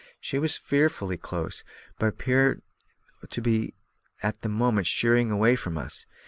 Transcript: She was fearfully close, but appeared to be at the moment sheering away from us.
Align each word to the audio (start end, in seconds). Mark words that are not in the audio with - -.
She 0.19 0.39
was 0.39 0.57
fearfully 0.57 1.15
close, 1.15 1.63
but 1.99 2.07
appeared 2.07 2.63
to 3.29 3.39
be 3.39 3.75
at 4.23 4.41
the 4.41 4.49
moment 4.49 4.87
sheering 4.87 5.29
away 5.29 5.55
from 5.55 5.77
us. 5.77 6.07